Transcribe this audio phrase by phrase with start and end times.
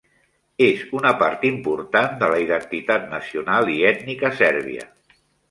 [0.67, 4.89] És una part important de la identitat nacional i ètnica sèrbia.